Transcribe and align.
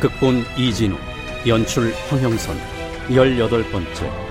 극본 0.00 0.44
이진우 0.56 0.96
연출 1.46 1.92
황형선 2.08 2.56
열여덟 3.12 3.64
번째. 3.70 4.28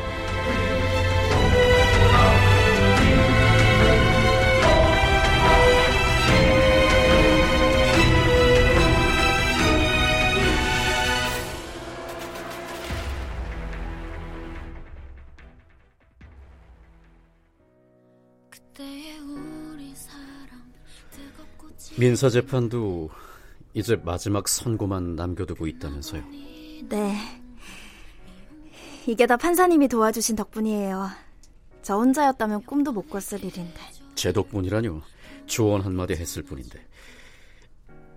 민사 22.00 22.30
재판도 22.30 23.10
이제 23.78 23.96
마지막 23.96 24.48
선고만 24.48 25.16
남겨두고 25.16 25.68
있다면서요. 25.68 26.24
네. 26.90 27.16
이게 29.06 29.28
다 29.28 29.38
판사님이 29.38 29.88
도와주신 29.88 30.36
덕분이에요. 30.36 31.08
저 31.84 31.96
혼자였다면 31.98 32.64
꿈도 32.66 32.92
못 32.92 33.08
꿨을 33.08 33.46
일인데. 33.46 33.80
제 34.16 34.34
덕분이라뇨. 34.34 35.04
조언 35.46 35.82
한마디 35.82 36.16
했을 36.16 36.42
뿐인데. 36.42 36.84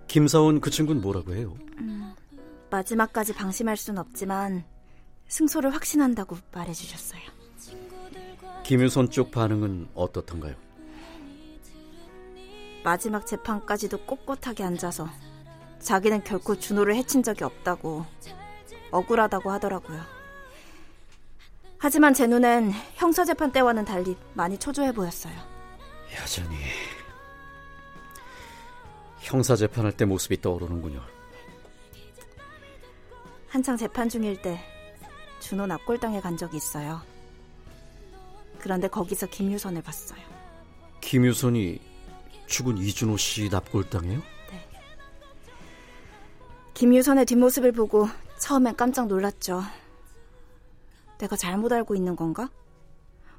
김사원 0.07 0.61
그 0.61 0.71
친구는 0.71 0.99
뭐라고 0.99 1.35
해요? 1.35 1.55
음, 1.77 2.11
마지막까지 2.71 3.33
방심할 3.33 3.77
순 3.77 3.99
없지만 3.99 4.63
승소를 5.27 5.75
확신한다고 5.75 6.37
말해주셨어요. 6.51 7.21
김유선 8.63 9.11
쪽 9.11 9.29
반응은 9.29 9.89
어떻던가요? 9.93 10.55
마지막 12.83 13.27
재판까지도 13.27 14.07
꼿꼿하게 14.07 14.63
앉아서 14.63 15.07
자기는 15.81 16.23
결코 16.23 16.57
준호를 16.57 16.95
해친 16.95 17.23
적이 17.23 17.45
없다고 17.45 18.05
억울하다고 18.91 19.51
하더라고요. 19.51 20.01
하지만 21.77 22.13
제 22.13 22.27
눈엔 22.27 22.71
형사재판 22.95 23.51
때와는 23.51 23.85
달리 23.85 24.15
많이 24.33 24.57
초조해 24.57 24.91
보였어요. 24.91 25.33
여전히 26.21 26.55
형사재판할 29.19 29.91
때 29.91 30.05
모습이 30.05 30.41
떠오르는군요. 30.41 31.01
한창 33.47 33.75
재판 33.77 34.07
중일 34.09 34.41
때 34.41 34.59
준호 35.39 35.65
납골당에 35.65 36.21
간 36.21 36.37
적이 36.37 36.57
있어요. 36.57 37.01
그런데 38.59 38.87
거기서 38.87 39.25
김유선을 39.27 39.81
봤어요. 39.81 40.21
김유선이 41.01 41.81
죽은 42.45 42.77
이준호 42.77 43.17
씨 43.17 43.49
납골당해요? 43.49 44.21
네. 46.81 46.87
김유선의 46.87 47.27
뒷모습을 47.27 47.73
보고 47.73 48.07
처음엔 48.39 48.75
깜짝 48.75 49.05
놀랐죠. 49.05 49.61
내가 51.19 51.35
잘못 51.35 51.71
알고 51.71 51.93
있는 51.93 52.15
건가? 52.15 52.49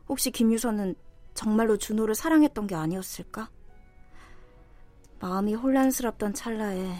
혹시 0.09 0.31
김유선은 0.31 0.95
정말로 1.35 1.77
준호를 1.77 2.15
사랑했던 2.15 2.69
게 2.69 2.77
아니었을까? 2.77 3.51
마음이 5.19 5.55
혼란스럽던 5.55 6.35
찰나에 6.35 6.95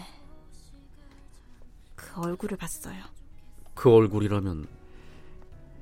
그 1.95 2.19
얼굴을 2.19 2.57
봤어요. 2.57 3.01
그 3.73 3.89
얼굴이라면 3.89 4.67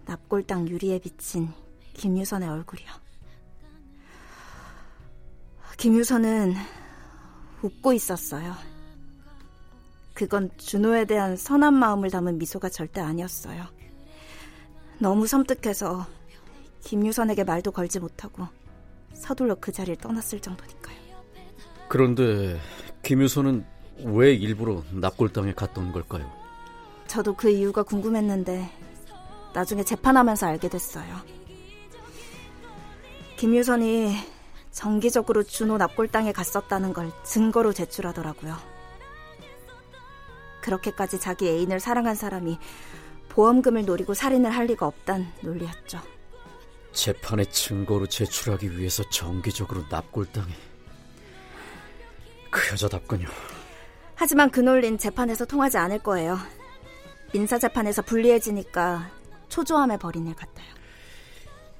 납골당 0.06 0.68
유리에 0.68 1.00
비친 1.00 1.52
김유선의 1.96 2.48
얼굴이요. 2.48 2.88
김유선은 5.78 6.54
웃고 7.64 7.94
있었어요. 7.94 8.71
그건 10.14 10.50
준호에 10.58 11.06
대한 11.06 11.36
선한 11.36 11.74
마음을 11.74 12.10
담은 12.10 12.38
미소가 12.38 12.70
절대 12.70 13.02
아니었어요. 13.02 13.66
너무 15.00 15.26
섬뜩해서 15.26 16.06
김유선에게 16.84 17.44
말도 17.44 17.72
걸지 17.72 18.00
못하고 18.00 18.48
서둘러 19.14 19.56
그 19.56 19.72
자리를 19.72 19.98
떠났을 19.98 20.40
정도니까요. 20.40 20.98
그런데 21.88 22.60
김유선은 23.04 23.66
왜 24.06 24.34
일부러 24.34 24.84
납골당에 24.92 25.54
갔던 25.54 25.92
걸까요? 25.92 26.32
저도 27.08 27.36
그 27.36 27.50
이유가 27.50 27.84
궁금했는데 27.84 28.70
나중에 29.54 29.84
재판하면서 29.84 30.48
알게 30.48 30.70
됐어요. 30.70 31.14
김유선이 33.38 34.16
정기적으로 34.72 35.44
준호 35.44 35.78
납골당에 35.78 36.32
갔었다는 36.32 36.94
걸 36.94 37.12
증거로 37.24 37.74
제출하더라고요. 37.74 38.56
그렇게까지 40.62 41.20
자기 41.20 41.48
애인을 41.50 41.80
사랑한 41.80 42.16
사람이 42.16 42.58
보험금을 43.30 43.86
노리고 43.86 44.14
살인을 44.14 44.52
할 44.52 44.66
리가 44.66 44.86
없단 44.86 45.32
논리였죠. 45.42 46.02
재판에 46.92 47.46
증거로 47.46 48.08
제출하기 48.08 48.78
위해서 48.78 49.04
정기적으로 49.10 49.84
납골당해. 49.90 50.54
그 52.50 52.72
여자답군요. 52.72 53.28
하지만 54.16 54.52
그 54.52 54.60
논리는 54.60 54.98
재판에서 54.98 55.46
통하지 55.46 55.78
않을 55.78 56.00
거예요. 56.00 56.38
민사재판에서 57.34 58.02
불리해지니까 58.02 59.10
초조함에 59.48 59.98
버린 59.98 60.28
일 60.28 60.36
같아요. 60.36 60.68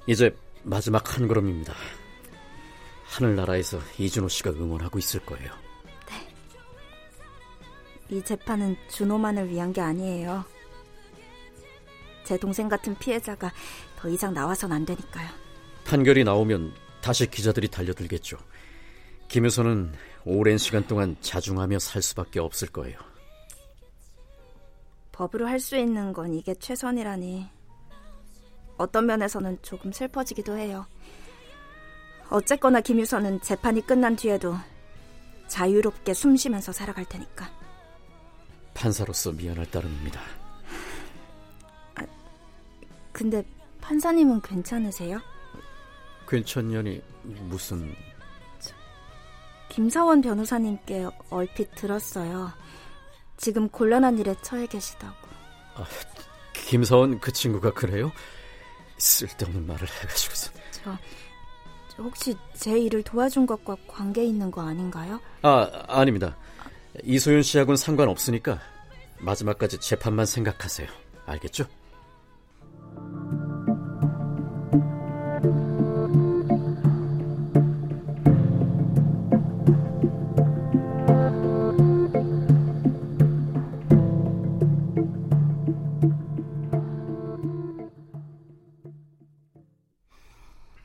이제 0.06 0.34
마지막 0.62 1.16
한 1.16 1.28
걸음입니다. 1.28 1.74
하늘나라에서 3.04 3.78
이준호 3.98 4.28
씨가 4.28 4.50
응원하고 4.50 4.98
있을 4.98 5.20
거예요. 5.20 5.52
네. 8.12 8.18
이 8.18 8.22
재판은 8.22 8.76
준호만을 8.88 9.48
위한 9.48 9.72
게 9.72 9.80
아니에요. 9.80 10.44
제 12.24 12.36
동생 12.36 12.68
같은 12.68 12.94
피해자가 12.96 13.50
더 13.96 14.08
이상 14.08 14.34
나와선 14.34 14.70
안 14.72 14.84
되니까요. 14.84 15.28
판결이 15.84 16.22
나오면 16.24 16.74
다시 17.00 17.28
기자들이 17.28 17.68
달려들겠죠. 17.68 18.36
김효선은 19.28 19.92
오랜 20.24 20.58
시간 20.58 20.86
동안 20.86 21.16
자중하며 21.20 21.78
살 21.78 22.02
수밖에 22.02 22.38
없을 22.38 22.68
거예요. 22.68 22.98
법으로 25.10 25.46
할 25.46 25.58
수 25.58 25.76
있는 25.76 26.12
건 26.12 26.34
이게 26.34 26.54
최선이라니. 26.54 27.48
어떤 28.76 29.06
면에서는 29.06 29.58
조금 29.62 29.90
슬퍼지기도 29.90 30.56
해요. 30.56 30.86
어쨌거나 32.30 32.80
김유선은 32.80 33.40
재판이 33.40 33.86
끝난 33.86 34.16
뒤에도 34.16 34.54
자유롭게 35.48 36.14
숨 36.14 36.36
쉬면서 36.36 36.72
살아갈 36.72 37.04
테니까. 37.04 37.61
판사로서 38.74 39.32
미안할 39.32 39.70
따름입니다. 39.70 40.20
아, 41.96 42.06
근데 43.12 43.44
판사님은 43.80 44.40
괜찮으세요? 44.42 45.20
괜찮냐니 46.28 47.02
무슨... 47.22 47.94
김사원 49.68 50.20
변호사님께 50.20 51.06
얼핏 51.30 51.74
들었어요. 51.74 52.52
지금 53.38 53.68
곤란한 53.68 54.18
일에 54.18 54.34
처해 54.42 54.66
계시다고. 54.66 55.16
아, 55.74 55.86
김사원 56.52 57.18
그 57.20 57.32
친구가 57.32 57.72
그래요? 57.72 58.12
쓸데없는 58.98 59.66
말을 59.66 59.88
해가지고서. 59.88 60.52
저 61.88 62.02
혹시 62.02 62.36
제 62.54 62.78
일을 62.78 63.02
도와준 63.02 63.46
것과 63.46 63.76
관계 63.86 64.24
있는 64.24 64.50
거 64.50 64.62
아닌가요? 64.62 65.20
아, 65.42 65.68
아닙니다. 65.88 66.36
이소윤 67.02 67.42
씨하고는 67.42 67.76
상관없으니까 67.76 68.60
마지막까지 69.20 69.80
재판만 69.80 70.26
생각하세요. 70.26 70.88
알겠죠? 71.26 71.64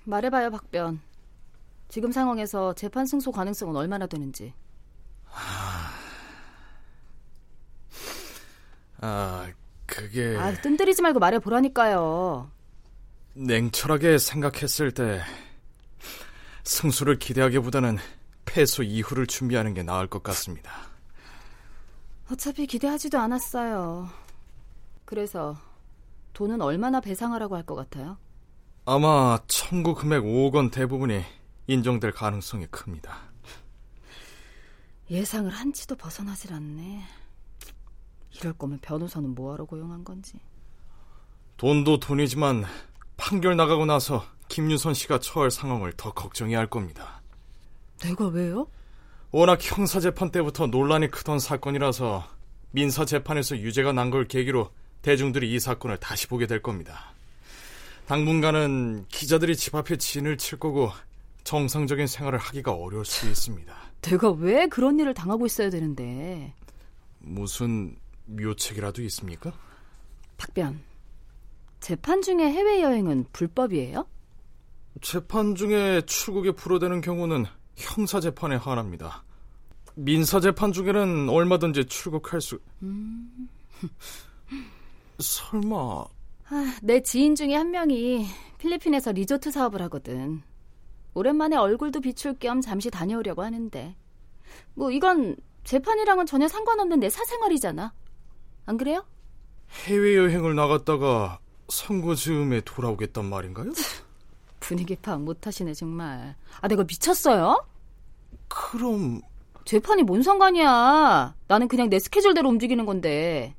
말해봐요, 0.05 0.51
박변. 0.51 1.01
지금 1.89 2.11
상황에서 2.11 2.73
재판 2.73 3.05
승소 3.05 3.31
가능성은 3.31 3.75
얼마나 3.75 4.07
되는지. 4.07 4.53
아, 9.01 9.47
그게 9.85 10.35
아, 10.37 10.51
뜸 10.61 10.75
들이지 10.77 11.01
말고 11.01 11.19
말해 11.19 11.39
보라니까요. 11.39 12.49
냉철하게 13.33 14.17
생각했을 14.17 14.91
때 14.91 15.21
승수를 16.63 17.19
기대하기보다는 17.19 17.97
패소 18.45 18.83
이후를 18.83 19.27
준비하는 19.27 19.73
게 19.73 19.83
나을 19.83 20.07
것 20.07 20.23
같습니다. 20.23 20.71
어차피 22.31 22.65
기대하지도 22.65 23.17
않았어요. 23.19 24.09
그래서 25.05 25.55
돈은 26.33 26.61
얼마나 26.61 26.99
배상하라고 26.99 27.55
할 27.55 27.63
것 27.63 27.75
같아요? 27.75 28.17
아마 28.85 29.37
청구 29.47 29.95
금액 29.95 30.23
5억 30.23 30.55
원 30.55 30.71
대부분이 30.71 31.23
인정될 31.67 32.11
가능성이 32.11 32.67
큽니다. 32.67 33.19
예상을 35.09 35.49
한치도 35.51 35.95
벗어나질 35.95 36.53
않네. 36.53 37.03
이럴 38.39 38.53
거면 38.53 38.79
변호사는 38.81 39.33
뭐하러 39.33 39.65
고용한 39.65 40.03
건지. 40.03 40.39
돈도 41.57 41.99
돈이지만 41.99 42.65
판결 43.17 43.55
나가고 43.55 43.85
나서 43.85 44.23
김유선 44.47 44.93
씨가 44.93 45.19
처할 45.19 45.49
상황을 45.51 45.93
더 45.93 46.13
걱정해야 46.13 46.59
할 46.59 46.67
겁니다. 46.67 47.21
내가 47.99 48.27
왜요? 48.27 48.67
워낙 49.31 49.59
형사 49.61 49.99
재판 49.99 50.31
때부터 50.31 50.67
논란이 50.67 51.09
크던 51.09 51.39
사건이라서 51.39 52.23
민사 52.71 53.05
재판에서 53.05 53.57
유죄가 53.57 53.91
난 53.91 54.11
걸 54.11 54.27
계기로 54.27 54.69
대중들이 55.01 55.53
이 55.53 55.59
사건을 55.59 55.97
다시 55.97 56.27
보게 56.27 56.47
될 56.47 56.61
겁니다. 56.61 57.11
당분간은 58.07 59.05
기자들이 59.09 59.55
집 59.57 59.75
앞에 59.75 59.97
진을 59.97 60.37
칠 60.37 60.59
거고 60.59 60.91
정상적인 61.43 62.07
생활을 62.07 62.39
하기가 62.39 62.71
어려울 62.73 63.03
수 63.05 63.27
있습니다. 63.27 63.73
내가 64.01 64.31
왜 64.31 64.67
그런 64.67 64.99
일을 64.99 65.13
당하고 65.13 65.45
있어야 65.45 65.69
되는데? 65.69 66.53
무슨 67.19 67.95
묘책이라도 68.27 69.01
있습니까? 69.03 69.53
박변, 70.37 70.79
재판 71.79 72.21
중에 72.21 72.43
해외여행은 72.51 73.25
불법이에요? 73.33 74.07
재판 75.01 75.55
중에 75.55 76.01
출국에 76.01 76.51
불어대는 76.51 77.01
경우는 77.01 77.45
형사재판에 77.75 78.55
한합니다. 78.55 79.23
민사재판 79.95 80.71
중에는 80.73 81.29
얼마든지 81.29 81.85
출국할 81.85 82.41
수... 82.41 82.59
음... 82.83 83.49
설마... 85.19 86.05
아, 86.49 86.77
내 86.81 87.01
지인 87.01 87.35
중에 87.35 87.55
한 87.55 87.71
명이 87.71 88.25
필리핀에서 88.59 89.11
리조트 89.11 89.51
사업을 89.51 89.81
하거든. 89.83 90.41
오랜만에 91.13 91.55
얼굴도 91.55 92.01
비출 92.01 92.35
겸 92.35 92.61
잠시 92.61 92.89
다녀오려고 92.89 93.43
하는데. 93.43 93.95
뭐 94.75 94.91
이건 94.91 95.35
재판이랑은 95.63 96.25
전혀 96.25 96.47
상관없는 96.47 96.99
내 96.99 97.09
사생활이잖아. 97.09 97.93
안 98.67 98.77
그래요? 98.77 99.03
해외여행을 99.85 100.55
나갔다가 100.55 101.39
선고 101.69 102.15
즈음에 102.15 102.61
돌아오겠단 102.61 103.25
말인가요? 103.25 103.71
분위기 104.59 104.95
파악 104.97 105.21
못하시네 105.21 105.73
정말. 105.73 106.35
아 106.59 106.67
내가 106.67 106.83
미쳤어요? 106.83 107.65
그럼 108.49 109.21
재판이 109.65 110.03
뭔 110.03 110.21
상관이야. 110.21 111.33
나는 111.47 111.67
그냥 111.69 111.89
내 111.89 111.97
스케줄대로 111.99 112.49
움직이는 112.49 112.85
건데. 112.85 113.55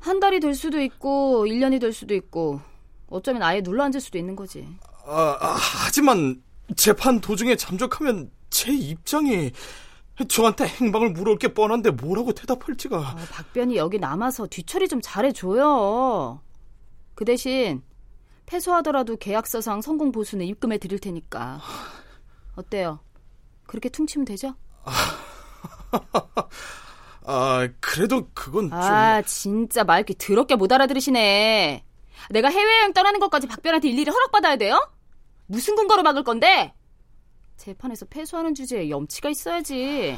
한 0.00 0.18
달이 0.18 0.40
될 0.40 0.54
수도 0.54 0.80
있고 0.80 1.46
1년이 1.46 1.80
될 1.80 1.92
수도 1.92 2.14
있고 2.14 2.60
어쩌면 3.08 3.42
아예 3.42 3.60
눌러 3.62 3.84
앉을 3.84 4.00
수도 4.00 4.18
있는 4.18 4.34
거지. 4.34 4.66
아, 5.04 5.36
아, 5.40 5.56
하지만 5.84 6.42
재판 6.76 7.20
도중에 7.20 7.54
잠적하면 7.54 8.30
제 8.48 8.72
입장이 8.72 9.52
저한테 10.28 10.66
행방을 10.66 11.10
물어올 11.10 11.38
게 11.38 11.52
뻔한데 11.54 11.90
뭐라고 11.90 12.32
대답할지가. 12.32 12.98
어, 12.98 13.16
박변이 13.30 13.76
여기 13.76 13.98
남아서 13.98 14.46
뒤처리 14.46 14.88
좀 14.88 15.00
잘해줘요. 15.02 16.40
그 17.14 17.24
대신 17.24 17.82
패소하더라도 18.46 19.16
계약서상 19.16 19.82
성공 19.82 20.12
보수는 20.12 20.46
입금해 20.46 20.78
드릴 20.78 20.98
테니까. 20.98 21.60
어때요? 22.56 23.00
그렇게 23.66 23.88
퉁치면 23.88 24.24
되죠? 24.24 24.54
아, 27.24 27.68
그래도 27.80 28.28
그건 28.34 28.70
좀. 28.70 28.78
아, 28.78 29.22
진짜 29.22 29.84
말귀 29.84 30.14
더럽게 30.18 30.56
못 30.56 30.72
알아들으시네. 30.72 31.84
내가 32.30 32.48
해외여행 32.48 32.92
떠나는 32.92 33.20
것까지 33.20 33.46
박변한테 33.46 33.88
일일이 33.88 34.10
허락받아야 34.10 34.56
돼요? 34.56 34.78
무슨 35.46 35.76
근거로 35.76 36.02
막을 36.02 36.24
건데? 36.24 36.74
재판에서 37.60 38.06
패소하는 38.06 38.54
주제에 38.54 38.88
염치가 38.88 39.28
있어야지. 39.28 40.16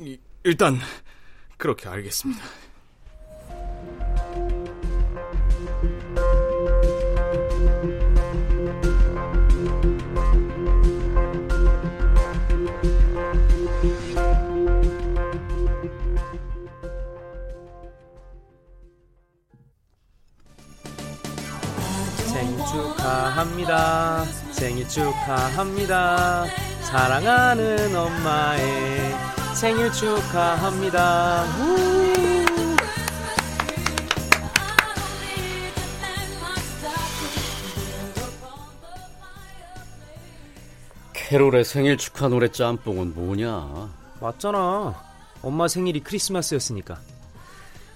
이, 0.00 0.18
일단 0.42 0.78
그렇게 1.58 1.86
알겠습니다. 1.86 2.42
생일 24.82 24.88
축하합니다. 24.88 26.46
사랑하는 26.82 27.94
엄마의 27.94 29.14
생일 29.54 29.92
축하합니다. 29.92 31.44
우! 31.44 31.82
캐롤의 41.12 41.64
생일 41.64 41.96
축하 41.96 42.28
노래 42.28 42.48
짬뽕은 42.48 43.14
뭐냐? 43.14 43.90
맞잖아. 44.20 44.94
엄마 45.42 45.68
생일이 45.68 46.00
크리스마스였으니까. 46.00 47.00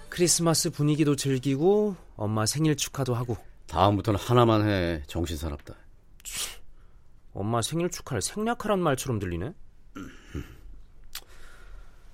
크리스마스 0.08 0.70
분위기도 0.70 1.16
즐기고 1.16 1.96
엄마 2.16 2.46
생일 2.46 2.76
축하도 2.76 3.14
하고. 3.14 3.36
다음부터는 3.66 4.18
하나만 4.20 4.68
해. 4.68 5.02
정신 5.06 5.36
사납다. 5.36 5.74
엄마 7.36 7.60
생일 7.60 7.90
축하를 7.90 8.22
생략하란 8.22 8.80
말처럼 8.80 9.18
들리네? 9.18 9.52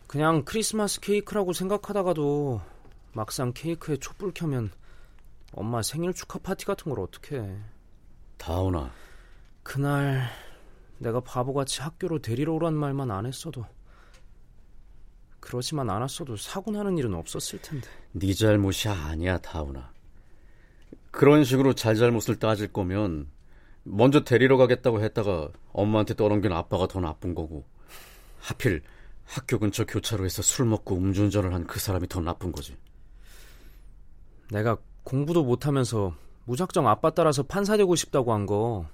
그냥 0.08 0.44
크리스마스 0.44 1.00
케이크라고 1.00 1.52
생각하다가도 1.52 2.60
막상 3.12 3.52
케이크에 3.54 3.96
촛불 3.98 4.32
켜면 4.34 4.72
엄마 5.52 5.80
생일 5.80 6.12
축하 6.12 6.40
파티 6.40 6.66
같은 6.66 6.92
걸 6.92 7.00
어떡해. 7.04 7.56
다운아. 8.36 8.90
그날 9.62 10.28
내가 10.98 11.20
바보같이 11.20 11.82
학교로 11.82 12.18
데리러 12.18 12.54
오란 12.54 12.74
말만 12.74 13.12
안 13.12 13.24
했어도 13.24 13.64
그러지만 15.38 15.88
않았어도 15.88 16.36
사고 16.36 16.72
나는 16.72 16.98
일은 16.98 17.14
없었을 17.14 17.62
텐데. 17.62 17.88
네 18.10 18.34
잘못이 18.34 18.88
아니야, 18.88 19.38
다운아. 19.38 19.92
그런 21.12 21.44
식으로 21.44 21.74
잘잘못을 21.74 22.40
따질 22.40 22.72
거면 22.72 23.30
먼저 23.84 24.22
데리러 24.24 24.56
가겠다고 24.56 25.02
했다가 25.02 25.48
엄마한테 25.72 26.14
떠넘긴 26.14 26.52
아빠가 26.52 26.86
더 26.86 27.00
나쁜 27.00 27.34
거고 27.34 27.64
하필 28.40 28.82
학교 29.24 29.58
근처 29.58 29.84
교차로에서 29.84 30.42
술 30.42 30.66
먹고 30.66 30.96
음주운전을 30.96 31.52
한 31.54 31.66
그 31.66 31.78
사람이 31.80 32.08
더 32.08 32.20
나쁜 32.20 32.52
거지. 32.52 32.76
내가 34.50 34.76
공부도 35.04 35.44
못하면서 35.44 36.14
무작정 36.44 36.86
아빠 36.88 37.10
따라서 37.10 37.42
판사 37.42 37.76
되고 37.76 37.94
싶다고 37.96 38.32
한 38.32 38.46
거 38.46 38.86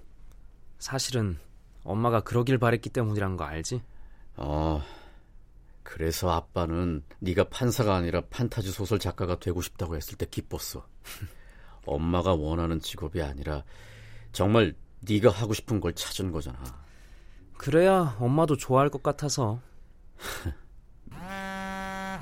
사실은 0.78 1.38
엄마가 1.84 2.20
그러길 2.20 2.58
바랬기 2.58 2.90
때문이란 2.90 3.36
거 3.36 3.44
알지? 3.44 3.82
아, 4.36 4.82
그래서 5.82 6.30
아빠는 6.30 7.02
네가 7.20 7.48
판사가 7.48 7.96
아니라 7.96 8.20
판타지 8.30 8.70
소설 8.70 8.98
작가가 8.98 9.38
되고 9.40 9.60
싶다고 9.60 9.96
했을 9.96 10.16
때 10.16 10.26
기뻤어. 10.30 10.86
엄마가 11.86 12.34
원하는 12.34 12.78
직업이 12.80 13.22
아니라 13.22 13.64
정말 14.38 14.72
네가 15.00 15.30
하고 15.30 15.52
싶은 15.52 15.80
걸 15.80 15.92
찾은 15.94 16.30
거잖아. 16.30 16.62
그래야 17.56 18.16
엄마도 18.20 18.56
좋아할 18.56 18.88
것 18.88 19.02
같아서. 19.02 19.58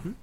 응? 0.07 0.17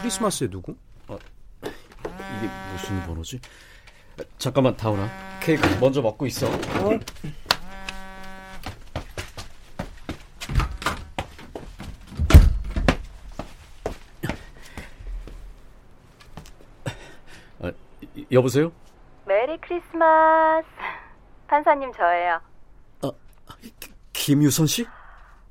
크리스마스에 0.00 0.48
누구? 0.48 0.74
어, 1.08 1.18
이게 1.62 2.48
무슨 2.72 3.02
번호지? 3.04 3.38
잠깐만 4.38 4.74
다운아 4.78 5.10
케이크 5.40 5.62
먼저 5.78 6.00
먹고 6.00 6.26
있어. 6.26 6.46
어? 6.48 6.98
여보세요? 18.32 18.72
크리스마스. 19.96 20.66
판사님 21.46 21.92
저예요. 21.92 22.40
아, 23.02 23.10
김유선 24.12 24.66
씨? 24.66 24.86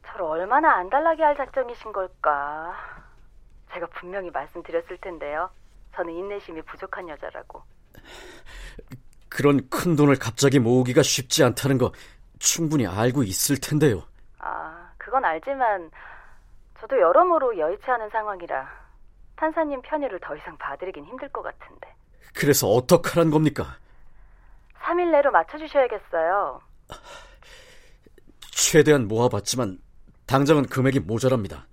저를 0.05 0.25
얼마나 0.25 0.75
안달나게 0.77 1.23
할 1.23 1.35
작정이신 1.35 1.91
걸까. 1.91 2.73
제가 3.73 3.87
분명히 3.87 4.29
말씀드렸을 4.29 4.97
텐데요. 4.99 5.49
저는 5.95 6.13
인내심이 6.13 6.61
부족한 6.63 7.09
여자라고. 7.09 7.63
그런 9.29 9.67
큰 9.69 9.95
돈을 9.95 10.17
갑자기 10.17 10.59
모으기가 10.59 11.01
쉽지 11.01 11.43
않다는 11.43 11.77
거 11.77 11.91
충분히 12.39 12.85
알고 12.85 13.23
있을 13.23 13.59
텐데요. 13.59 14.03
아, 14.39 14.91
그건 14.97 15.25
알지만 15.25 15.89
저도 16.79 16.99
여러모로 16.99 17.57
여의치 17.57 17.83
않은 17.89 18.09
상황이라 18.09 18.69
판사님 19.37 19.81
편의를 19.81 20.19
더 20.19 20.35
이상 20.35 20.57
봐드리긴 20.57 21.05
힘들 21.05 21.29
것 21.29 21.41
같은데. 21.41 21.93
그래서 22.33 22.67
어떡하란 22.67 23.31
겁니까? 23.31 23.77
3일 24.85 25.11
내로 25.11 25.31
맞춰주셔야겠어요. 25.31 26.61
최대한 28.51 29.07
모아봤지만 29.07 29.79
당장은 30.27 30.65
금액이 30.67 31.01
모자랍니다. 31.01 31.67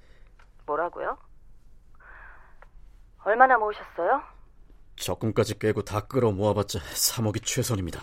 뭐라고요? 0.66 1.18
얼마나 3.24 3.56
모으셨어요? 3.58 4.22
적금까지 4.96 5.58
깨고 5.58 5.82
다 5.82 6.00
끌어 6.06 6.32
모아봤자 6.32 6.78
3억이 6.78 7.44
최선입니다. 7.44 8.00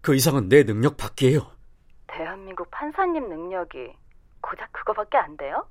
그 0.00 0.14
이상은 0.14 0.48
내 0.48 0.64
능력 0.64 0.96
밖이에요. 0.96 1.40
대한민국 2.06 2.70
판사님 2.70 3.28
능력이 3.28 3.92
고작 4.40 4.72
그거밖에 4.72 5.18
안 5.18 5.36
돼요? 5.36 5.66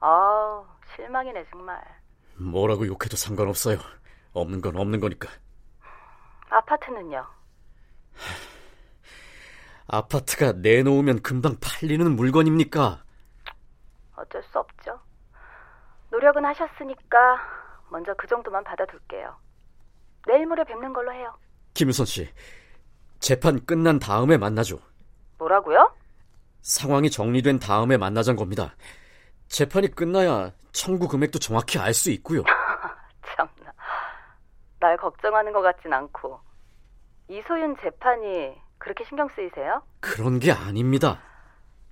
아, 0.00 0.62
실망이네 0.94 1.46
정말. 1.50 1.82
뭐라고 2.36 2.86
욕해도 2.86 3.16
상관없어요. 3.16 3.78
없는 4.32 4.60
건 4.60 4.76
없는 4.76 5.00
거니까. 5.00 5.28
아파트는요? 6.50 7.26
아파트가 9.88 10.52
내놓으면 10.52 11.22
금방 11.22 11.56
팔리는 11.60 12.16
물건입니까? 12.16 13.02
어쩔 14.16 14.42
수 14.44 14.58
없죠. 14.58 14.98
노력은 16.10 16.44
하셨으니까 16.44 17.18
먼저 17.90 18.14
그 18.14 18.26
정도만 18.26 18.64
받아둘게요. 18.64 19.36
내일 20.26 20.46
모레 20.46 20.64
뵙는 20.64 20.92
걸로 20.92 21.12
해요. 21.12 21.36
김유선 21.74 22.06
씨, 22.06 22.28
재판 23.20 23.64
끝난 23.64 23.98
다음에 23.98 24.36
만나죠. 24.36 24.80
뭐라고요? 25.38 25.94
상황이 26.62 27.10
정리된 27.10 27.60
다음에 27.60 27.96
만나잔 27.96 28.34
겁니다. 28.34 28.74
재판이 29.48 29.88
끝나야 29.94 30.52
청구 30.72 31.06
금액도 31.06 31.38
정확히 31.38 31.78
알 31.78 31.94
수 31.94 32.10
있고요. 32.10 32.42
참나. 33.36 33.72
날 34.80 34.96
걱정하는 34.96 35.52
것 35.52 35.62
같진 35.62 35.92
않고. 35.92 36.40
이소윤 37.28 37.76
재판이 37.82 38.60
그렇게 38.78 39.04
신경 39.04 39.28
쓰이세요? 39.34 39.82
그런 40.00 40.38
게 40.38 40.52
아닙니다. 40.52 41.18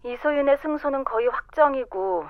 이소윤의 0.04 0.58
승소는 0.62 1.04
거의 1.04 1.28
확정이고 1.28 2.26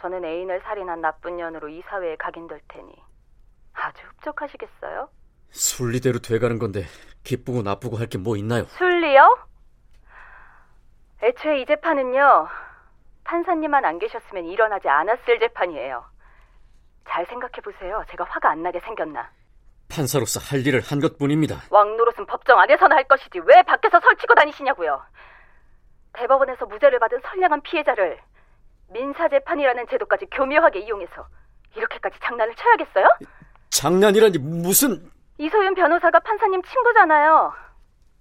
저는 0.00 0.24
애인을 0.24 0.60
살인한 0.62 1.00
나쁜 1.00 1.36
년으로 1.36 1.68
이 1.68 1.82
사회에 1.88 2.16
각인될 2.16 2.60
테니 2.68 2.92
아주 3.74 4.02
흡족하시겠어요? 4.06 5.08
순리대로 5.50 6.18
돼가는 6.20 6.58
건데 6.58 6.84
기쁘고 7.24 7.62
나쁘고 7.62 7.98
할 7.98 8.08
게 8.08 8.18
뭐 8.18 8.36
있나요? 8.36 8.64
순리요? 8.64 9.36
애초에 11.22 11.60
이 11.60 11.66
재판은요 11.66 12.48
판사님만 13.24 13.84
안 13.84 13.98
계셨으면 14.00 14.46
일어나지 14.46 14.88
않았을 14.88 15.38
재판이에요. 15.38 16.04
잘 17.08 17.26
생각해 17.26 17.60
보세요. 17.62 18.04
제가 18.10 18.24
화가 18.24 18.50
안 18.50 18.62
나게 18.62 18.80
생겼나? 18.80 19.30
판사로서 19.92 20.40
할 20.40 20.66
일을 20.66 20.80
한 20.80 21.00
것뿐입니다. 21.00 21.62
왕노릇은 21.70 22.26
법정 22.26 22.58
안에서나 22.58 22.96
할 22.96 23.04
것이지 23.04 23.40
왜 23.44 23.62
밖에서 23.62 24.00
설치고 24.00 24.34
다니시냐고요. 24.34 25.02
대법원에서 26.14 26.66
무죄를 26.66 26.98
받은 26.98 27.20
선량한 27.22 27.60
피해자를 27.62 28.18
민사재판이라는 28.90 29.86
제도까지 29.90 30.26
교묘하게 30.26 30.80
이용해서 30.80 31.26
이렇게까지 31.76 32.18
장난을 32.22 32.54
쳐야겠어요? 32.54 33.06
장난이라니 33.70 34.38
무슨... 34.38 35.10
이소윤 35.38 35.74
변호사가 35.74 36.20
판사님 36.20 36.62
친구잖아요. 36.62 37.52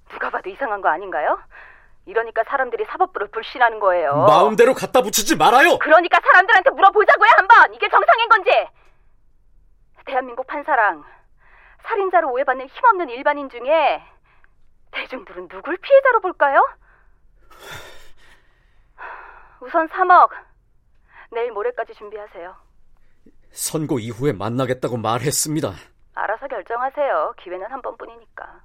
누가 0.09 0.29
봐도 0.29 0.49
이상한 0.49 0.81
거 0.81 0.89
아닌가요? 0.89 1.39
이러니까 2.05 2.43
사람들이 2.47 2.85
사법부를 2.85 3.27
불신하는 3.27 3.79
거예요. 3.79 4.25
마음대로 4.27 4.73
갖다 4.73 5.01
붙이지 5.01 5.35
말아요! 5.35 5.77
그러니까 5.77 6.19
사람들한테 6.21 6.69
물어보자고요, 6.71 7.29
한번! 7.37 7.73
이게 7.73 7.87
정상인 7.89 8.29
건지! 8.29 8.49
대한민국 10.05 10.47
판사랑 10.47 11.03
살인자로 11.83 12.31
오해받는 12.31 12.67
힘없는 12.67 13.09
일반인 13.09 13.50
중에 13.50 14.03
대중들은 14.91 15.47
누굴 15.47 15.77
피해자로 15.77 16.19
볼까요? 16.21 16.63
우선 19.61 19.88
3억. 19.88 20.29
내일 21.31 21.51
모레까지 21.51 21.93
준비하세요. 21.93 22.55
선고 23.51 24.00
이후에 24.00 24.33
만나겠다고 24.33 24.97
말했습니다. 24.97 25.71
알아서 26.15 26.47
결정하세요. 26.47 27.35
기회는 27.41 27.71
한 27.71 27.81
번뿐이니까. 27.81 28.63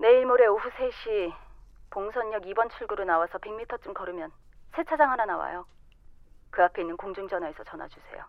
내일 0.00 0.26
모레 0.26 0.46
오후 0.46 0.68
3시 0.70 1.32
봉선역 1.90 2.42
2번 2.44 2.70
출구로 2.76 3.04
나와서 3.04 3.38
100m쯤 3.38 3.94
걸으면 3.94 4.30
세차장 4.74 5.10
하나 5.10 5.24
나와요. 5.26 5.64
그 6.50 6.62
앞에 6.62 6.82
있는 6.82 6.96
공중전화에서 6.96 7.64
전화 7.64 7.86
주세요. 7.88 8.24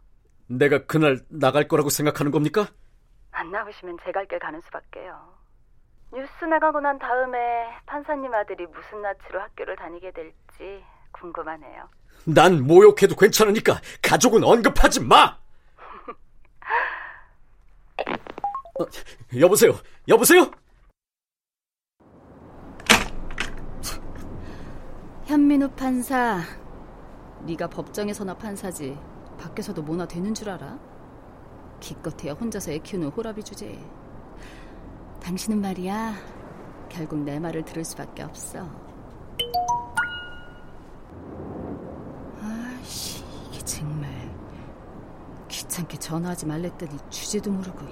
내가 0.48 0.86
그날 0.86 1.20
나갈 1.30 1.68
거라고 1.68 1.90
생각하는 1.90 2.32
겁니까? 2.32 2.68
안 3.40 3.52
나오시면 3.52 4.00
제갈길 4.04 4.38
가는 4.38 4.60
수밖에요. 4.60 5.18
뉴스 6.12 6.44
나가고 6.44 6.82
난 6.82 7.00
다음에 7.00 7.38
판사님 7.86 8.34
아들이 8.34 8.66
무슨 8.68 9.02
낯으로 9.02 9.40
학교를 9.40 9.78
다니게 9.78 10.12
될지 10.12 10.84
궁금하네요. 11.14 11.88
난 12.26 12.68
모욕해도 12.68 13.16
괜찮으니까 13.16 13.80
가족은 14.02 14.44
언급하지 14.44 15.06
마! 15.06 15.40
어, 18.78 18.86
여보세요? 19.40 19.72
여보세요? 20.10 20.52
현민우 25.28 25.70
판사, 25.78 26.42
네가 27.44 27.68
법정에서나 27.68 28.34
판사지 28.34 29.00
밖에서도 29.40 29.82
뭐나 29.82 30.06
되는 30.06 30.34
줄 30.34 30.50
알아? 30.50 30.89
기껏해야 31.80 32.34
혼자서 32.34 32.72
애 32.72 32.80
키우는 32.80 33.10
호라비 33.10 33.44
주제에 33.44 33.78
당신은 35.22 35.62
말이야 35.62 36.16
결국 36.90 37.20
내 37.20 37.40
말을 37.40 37.64
들을 37.64 37.84
수밖에 37.84 38.24
없어. 38.24 38.68
아씨 42.42 43.24
이게 43.52 43.60
정말 43.60 44.10
귀찮게 45.48 45.98
전화하지 45.98 46.46
말랬더니 46.46 46.98
주제도 47.10 47.52
모르고 47.52 47.86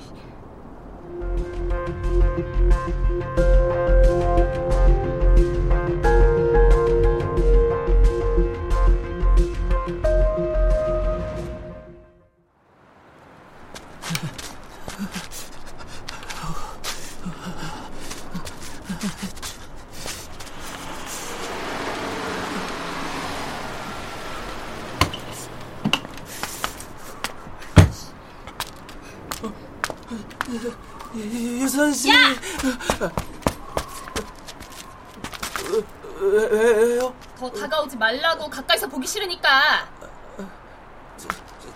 왜, 36.19 36.47
왜요? 36.47 37.13
더 37.38 37.50
다가오지 37.51 37.97
말라고 37.97 38.50
가까이서 38.50 38.88
보기 38.88 39.05
싫으니까 39.07 39.88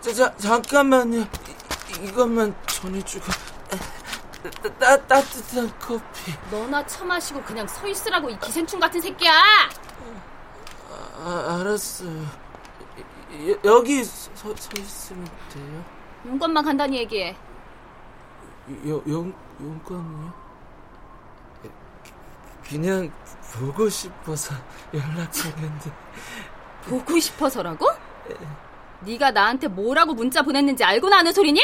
자, 0.02 0.12
자, 0.14 0.36
잠깐만요. 0.38 1.20
이, 1.20 1.28
이것만 2.08 2.56
전해주고. 2.66 3.26
따, 4.64 4.70
따, 4.80 4.98
따뜻한 5.06 5.72
커피. 5.80 6.34
너나 6.50 6.84
처마시고 6.88 7.44
그냥 7.44 7.68
서 7.68 7.88
있으라고 7.88 8.32
이 8.32 8.40
기생충 8.40 8.80
같은 8.80 9.00
새끼야 9.00 9.32
아, 11.24 11.58
알았어요. 11.60 12.10
여, 13.48 13.56
여기 13.64 14.04
서, 14.04 14.32
서 14.34 14.70
있으면 14.80 15.24
돼요? 15.54 15.86
용건만 16.26 16.66
간단히 16.66 16.98
얘기해 16.98 17.38
여, 18.88 19.02
용, 19.08 19.32
용건이요? 19.62 20.34
그냥 22.68 23.12
보고 23.54 23.90
싶어서 23.90 24.56
연락했는데. 24.94 25.92
보고 26.88 27.20
싶어서라고? 27.20 27.88
네가 29.02 29.32
나한테 29.32 29.68
뭐라고 29.68 30.14
문자 30.14 30.42
보냈는지 30.42 30.84
알고나 30.84 31.18
하는 31.18 31.34
소리니? 31.34 31.62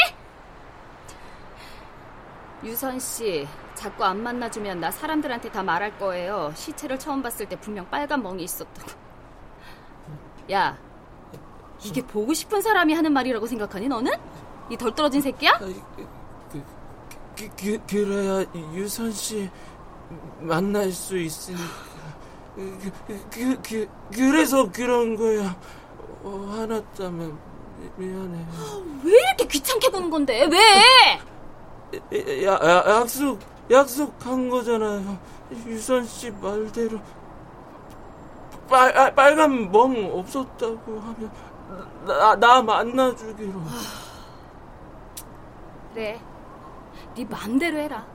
유선 2.63 2.99
씨, 2.99 3.47
자꾸 3.75 4.03
안 4.03 4.21
만나주면 4.23 4.79
나 4.79 4.89
사람들한테 4.91 5.51
다 5.51 5.61
말할 5.63 5.97
거예요. 5.99 6.51
시체를 6.55 6.97
처음 6.97 7.21
봤을 7.21 7.47
때 7.47 7.55
분명 7.59 7.87
빨간 7.89 8.21
멍이 8.23 8.43
있었다고. 8.43 8.91
야, 10.51 10.77
이게 11.83 12.01
보고 12.01 12.33
싶은 12.33 12.61
사람이 12.61 12.93
하는 12.93 13.13
말이라고 13.13 13.45
생각하니 13.45 13.87
너는? 13.87 14.11
이 14.71 14.75
덜 14.77 14.93
떨어진 14.95 15.21
새끼야? 15.21 15.59
그, 17.37 17.47
그, 17.55 17.55
그, 17.55 17.79
그래야 17.87 18.45
유선 18.73 19.11
씨 19.11 19.49
만날 20.39 20.91
수 20.91 21.17
있으니까. 21.17 21.63
그, 22.55 22.91
그, 23.29 23.61
그, 23.61 23.87
그래서 24.11 24.71
그런 24.71 25.15
거야. 25.15 25.55
어, 26.23 26.49
화났다면 26.51 27.37
미 27.95 28.07
안해. 28.07 28.45
왜 29.03 29.11
이렇게 29.11 29.45
귀찮게 29.47 29.89
구는 29.89 30.09
건데? 30.09 30.49
왜? 30.51 32.43
야, 32.43 32.53
야, 32.53 32.83
약속, 32.87 33.39
약속한 33.69 34.49
거잖아요. 34.49 35.17
유선 35.67 36.03
씨 36.05 36.31
말대로. 36.31 36.99
빨, 38.67 38.97
아, 38.97 39.13
빨간 39.13 39.71
멍 39.71 40.11
없었다고 40.11 40.99
하면 40.99 41.31
나, 42.05 42.35
나 42.35 42.61
만나주기로. 42.61 43.61
그래. 45.93 46.19
네 47.17 47.25
맘대로 47.25 47.79
해라. 47.79 48.05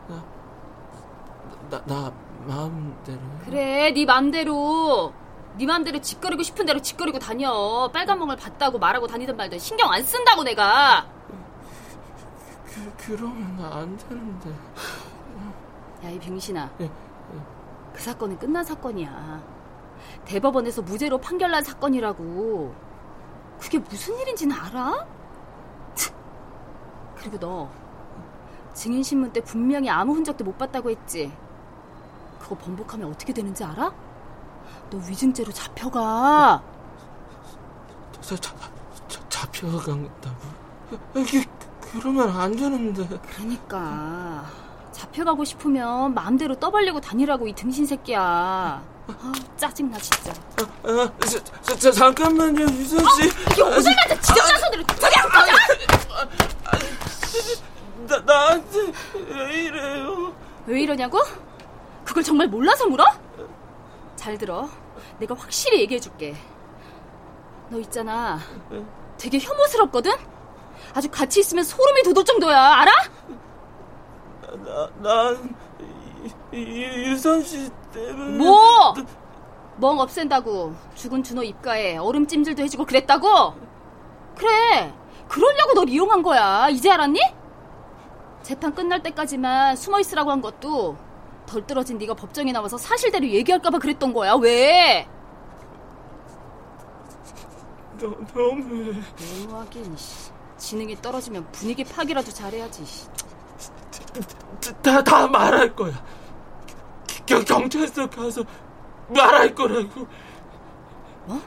나, 1.68 1.84
나 1.86 2.12
마음대로. 2.46 3.18
그래, 3.44 3.92
네 3.92 4.04
맘대로. 4.04 5.12
네 5.58 5.66
맘대로 5.66 6.00
짓거리고 6.00 6.44
싶은 6.44 6.66
대로 6.66 6.80
짓거리고 6.80 7.18
다녀. 7.18 7.90
빨간 7.92 8.20
멍을 8.20 8.36
봤다고 8.36 8.78
말하고 8.78 9.08
다니든 9.08 9.36
말든 9.36 9.58
신경 9.58 9.92
안 9.92 10.04
쓴다고 10.04 10.44
내가. 10.44 11.04
그, 12.64 12.94
그러면 12.96 13.72
안 13.72 13.96
되는데. 13.96 14.50
야, 16.04 16.08
이 16.08 16.18
병신아. 16.20 16.70
예, 16.80 16.90
그 17.92 18.00
사건은 18.00 18.38
끝난 18.38 18.62
사건이야. 18.62 19.42
대법원에서 20.26 20.82
무죄로 20.82 21.18
판결난 21.18 21.64
사건이라고. 21.64 22.72
그게 23.58 23.78
무슨 23.80 24.16
일인지는 24.20 24.56
알아? 24.56 25.06
참. 25.94 26.14
그리고 27.16 27.38
너 27.40 27.81
증인신문 28.74 29.32
때 29.32 29.40
분명히 29.40 29.90
아무 29.90 30.14
흔적도 30.14 30.44
못 30.44 30.56
봤다고 30.58 30.90
했지. 30.90 31.32
그거 32.40 32.56
번복하면 32.56 33.10
어떻게 33.10 33.32
되는지 33.32 33.64
알아? 33.64 33.92
너 34.90 34.98
위증죄로 34.98 35.52
잡혀가. 35.52 36.62
자, 38.20 38.36
자, 38.36 38.54
자, 39.08 39.20
잡혀간다고? 39.28 40.36
이게 41.16 41.44
그러면 41.80 42.28
안 42.30 42.54
되는데. 42.54 43.06
그러니까 43.36 44.44
잡혀가고 44.92 45.44
싶으면 45.44 46.14
마음대로 46.14 46.54
떠벌리고 46.54 47.00
다니라고 47.00 47.46
이 47.48 47.54
등신 47.54 47.86
새끼야. 47.86 48.20
아, 49.08 49.32
짜증나 49.56 49.98
진짜. 49.98 50.32
아, 50.84 51.10
자, 51.26 51.44
자, 51.62 51.76
자, 51.76 51.90
잠깐만요, 51.92 52.62
유선 52.62 53.04
씨. 53.14 53.26
이게 53.52 53.62
오늘까지 53.62 54.20
지정자 54.20 54.58
손으로 54.58 54.84
저리 54.98 55.14
안 55.16 55.28
꺼져! 55.28 55.61
나, 58.32 58.38
나한테 58.46 58.78
왜 59.28 59.62
이래요? 59.64 60.34
왜 60.66 60.80
이러냐고? 60.80 61.18
그걸 62.04 62.22
정말 62.22 62.48
몰라서 62.48 62.86
물어? 62.86 63.04
잘 64.16 64.38
들어. 64.38 64.68
내가 65.18 65.34
확실히 65.34 65.80
얘기해 65.80 66.00
줄게. 66.00 66.34
너 67.68 67.78
있잖아. 67.80 68.38
되게 69.18 69.38
혐오스럽거든? 69.38 70.12
아주 70.94 71.10
같이 71.10 71.40
있으면 71.40 71.64
소름이 71.64 72.02
돋을 72.04 72.24
정도야. 72.24 72.58
알아? 72.58 72.92
나, 74.64 74.90
난 75.00 75.54
이- 76.52 76.56
이- 76.56 77.04
유선 77.10 77.42
씨 77.42 77.68
때문에. 77.92 78.38
뭐? 78.38 78.94
멍 79.76 79.98
없앤다고. 80.00 80.74
죽은 80.94 81.22
준호 81.22 81.42
입가에 81.42 81.96
얼음 81.98 82.26
찜질도 82.26 82.62
해주고 82.62 82.84
그랬다고? 82.86 83.54
그래. 84.36 84.92
그러려고 85.28 85.74
널 85.74 85.88
이용한 85.88 86.22
거야. 86.22 86.68
이제 86.70 86.90
알았니? 86.90 87.20
재판 88.42 88.74
끝날 88.74 89.02
때까지만 89.02 89.76
숨어 89.76 90.00
있으라고 90.00 90.30
한 90.30 90.40
것도 90.40 90.96
덜 91.46 91.66
떨어진 91.66 91.98
네가 91.98 92.14
법정에 92.14 92.52
나와서 92.52 92.76
사실대로 92.76 93.26
얘기할까봐 93.26 93.78
그랬던 93.78 94.12
거야. 94.12 94.34
왜? 94.34 95.06
너, 98.00 98.08
너무해. 98.34 99.00
너무하긴. 99.46 99.96
씨. 99.96 100.30
지능이 100.58 101.00
떨어지면 101.00 101.50
분위기 101.52 101.84
파기라도 101.84 102.30
잘해야지. 102.30 102.84
씨. 102.84 103.06
다, 104.82 105.02
다 105.02 105.26
말할 105.26 105.74
거야. 105.74 105.92
경, 107.26 107.44
경찰서 107.44 108.10
가서 108.10 108.44
말할 109.08 109.54
거라고. 109.54 110.06
뭐? 111.26 111.40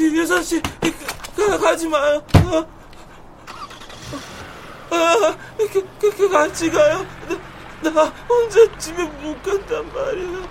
유선 0.00 0.42
씨, 0.42 0.60
가, 1.38 1.56
가지 1.56 1.88
마요. 1.88 2.22
아, 4.90 4.96
아, 4.96 5.36
그, 5.56 5.86
그, 6.00 6.16
그 6.16 6.28
같이 6.28 6.68
가요. 6.70 7.06
나, 7.82 7.90
나 7.90 8.04
혼자 8.28 8.78
집에 8.78 9.04
못 9.04 9.40
간단 9.42 9.86
말이야. 9.92 10.48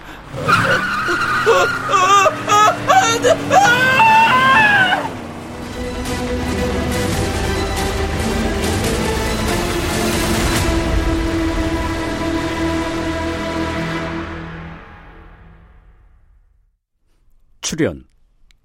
출연 17.60 18.08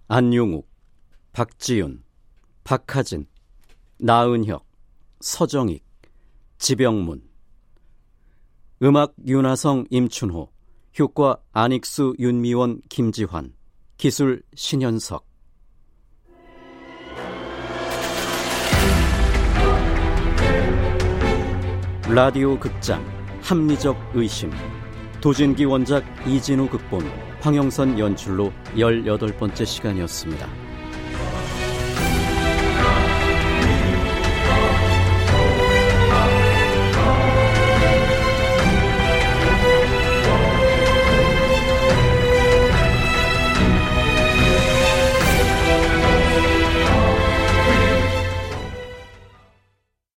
안용욱, 0.06 0.70
박지윤, 1.32 2.04
박하진, 2.64 3.26
나은혁, 3.98 4.64
서정익, 5.20 5.84
지병문 6.58 7.22
음악 8.82 9.14
윤하성, 9.26 9.86
임춘호 9.90 10.50
효과 10.98 11.36
안익수, 11.52 12.14
윤미원, 12.18 12.82
김지환 12.88 13.52
기술 13.96 14.42
신현석 14.54 15.26
라디오 22.08 22.58
극장 22.58 23.04
합리적 23.42 23.96
의심 24.14 24.50
도진기 25.20 25.64
원작 25.64 26.04
이진우 26.26 26.68
극본 26.68 27.04
황영선 27.40 27.98
연출로 27.98 28.52
18번째 28.74 29.64
시간이었습니다. 29.64 30.61